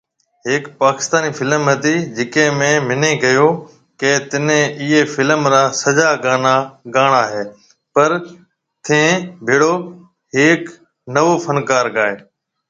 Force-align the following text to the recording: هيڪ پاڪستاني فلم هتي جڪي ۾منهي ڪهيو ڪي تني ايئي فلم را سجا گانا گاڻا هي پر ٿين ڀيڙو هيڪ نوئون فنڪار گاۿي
هيڪ 0.47 0.63
پاڪستاني 0.81 1.29
فلم 1.39 1.63
هتي 1.71 1.91
جڪي 2.19 2.45
۾منهي 2.61 3.11
ڪهيو 3.23 3.47
ڪي 4.03 4.13
تني 4.31 4.57
ايئي 4.81 5.01
فلم 5.15 5.41
را 5.53 5.61
سجا 5.81 6.09
گانا 6.25 6.55
گاڻا 6.95 7.23
هي 7.33 7.43
پر 7.93 8.09
ٿين 8.85 9.09
ڀيڙو 9.47 9.71
هيڪ 10.35 10.61
نوئون 11.13 11.37
فنڪار 11.45 11.85
گاۿي 11.95 12.15